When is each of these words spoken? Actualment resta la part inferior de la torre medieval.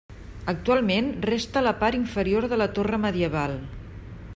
Actualment 0.53 1.11
resta 1.31 1.63
la 1.67 1.75
part 1.83 1.99
inferior 2.01 2.49
de 2.55 2.61
la 2.63 2.71
torre 2.79 3.05
medieval. 3.09 3.59